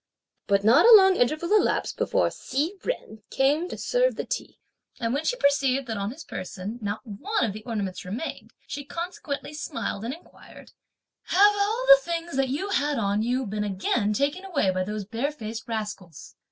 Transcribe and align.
But 0.47 0.63
not 0.63 0.87
a 0.87 0.95
long 0.97 1.15
interval 1.15 1.53
elapsed 1.55 1.95
before 1.95 2.31
Hsi 2.31 2.73
Jen 2.83 3.21
came 3.29 3.69
to 3.69 3.77
serve 3.77 4.15
the 4.15 4.25
tea; 4.25 4.57
and 4.99 5.13
when 5.13 5.23
she 5.25 5.35
perceived 5.35 5.85
that 5.85 5.97
on 5.97 6.09
his 6.09 6.23
person 6.23 6.79
not 6.81 7.05
one 7.05 7.45
of 7.45 7.53
the 7.53 7.61
ornaments 7.65 8.03
remained, 8.03 8.51
she 8.65 8.83
consequently 8.83 9.53
smiled 9.53 10.03
and 10.03 10.11
inquired: 10.11 10.71
"Have 11.25 11.53
all 11.55 11.85
the 11.87 12.01
things 12.01 12.35
that 12.35 12.49
you 12.49 12.69
had 12.69 12.97
on 12.97 13.21
you 13.21 13.45
been 13.45 13.63
again 13.63 14.11
taken 14.13 14.43
away 14.43 14.71
by 14.71 14.83
these 14.85 15.05
barefaced 15.05 15.67
rascals?" 15.67 16.33